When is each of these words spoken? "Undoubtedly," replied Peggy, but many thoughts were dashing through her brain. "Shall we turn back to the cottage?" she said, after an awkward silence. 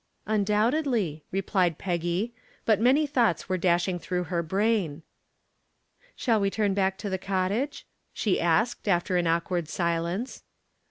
"Undoubtedly," 0.25 1.23
replied 1.31 1.77
Peggy, 1.77 2.33
but 2.65 2.81
many 2.81 3.05
thoughts 3.05 3.47
were 3.47 3.55
dashing 3.55 3.99
through 3.99 4.23
her 4.23 4.41
brain. 4.41 5.03
"Shall 6.15 6.39
we 6.39 6.49
turn 6.49 6.73
back 6.73 6.97
to 6.97 7.09
the 7.11 7.19
cottage?" 7.19 7.85
she 8.11 8.37
said, 8.39 8.77
after 8.87 9.17
an 9.17 9.27
awkward 9.27 9.69
silence. 9.69 10.41